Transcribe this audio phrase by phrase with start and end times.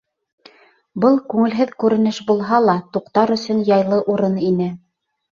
[1.01, 4.71] Был күңелһеҙ күренеш булһа ла, туҡтар өсөн яйлы урын ине.